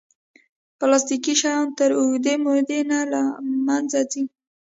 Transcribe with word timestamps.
پلاستيکي 0.77 1.33
شیان 1.41 1.67
تر 1.77 1.89
اوږدې 1.99 2.35
مودې 2.43 2.79
نه 2.91 2.99
له 3.11 3.21
منځه 3.67 3.99
ځي. 4.11 4.23